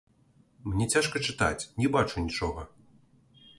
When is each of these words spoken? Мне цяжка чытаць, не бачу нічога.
Мне 0.69 0.87
цяжка 0.95 1.21
чытаць, 1.27 1.67
не 1.83 1.93
бачу 1.99 2.25
нічога. 2.27 2.61